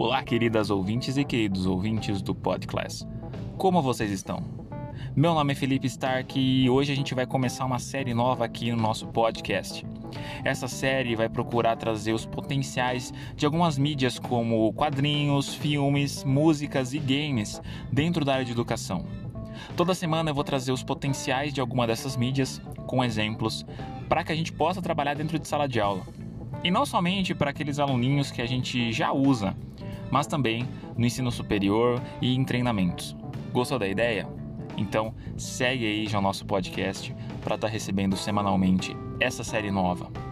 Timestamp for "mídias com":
22.16-23.02